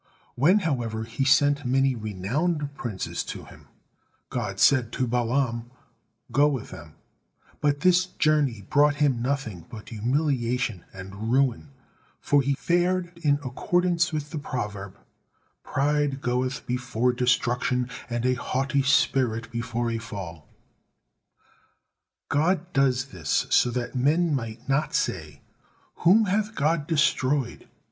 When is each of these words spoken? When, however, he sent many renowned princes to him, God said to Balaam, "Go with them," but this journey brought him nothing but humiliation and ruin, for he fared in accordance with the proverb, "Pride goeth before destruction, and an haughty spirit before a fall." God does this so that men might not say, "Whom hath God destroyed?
When, 0.33 0.57
however, 0.61 1.03
he 1.03 1.23
sent 1.25 1.63
many 1.63 1.93
renowned 1.93 2.73
princes 2.73 3.23
to 3.25 3.45
him, 3.45 3.67
God 4.31 4.59
said 4.59 4.91
to 4.93 5.05
Balaam, 5.05 5.69
"Go 6.31 6.47
with 6.47 6.71
them," 6.71 6.95
but 7.59 7.81
this 7.81 8.07
journey 8.07 8.63
brought 8.67 8.95
him 8.95 9.21
nothing 9.21 9.67
but 9.69 9.89
humiliation 9.89 10.85
and 10.91 11.31
ruin, 11.31 11.69
for 12.19 12.41
he 12.41 12.55
fared 12.55 13.15
in 13.21 13.35
accordance 13.45 14.11
with 14.11 14.31
the 14.31 14.39
proverb, 14.39 14.97
"Pride 15.63 16.19
goeth 16.19 16.65
before 16.65 17.13
destruction, 17.13 17.87
and 18.09 18.25
an 18.25 18.35
haughty 18.37 18.81
spirit 18.81 19.51
before 19.51 19.91
a 19.91 19.99
fall." 19.99 20.49
God 22.27 22.73
does 22.73 23.09
this 23.09 23.45
so 23.51 23.69
that 23.69 23.93
men 23.93 24.33
might 24.33 24.67
not 24.67 24.95
say, 24.95 25.41
"Whom 25.97 26.25
hath 26.25 26.55
God 26.55 26.87
destroyed? 26.87 27.67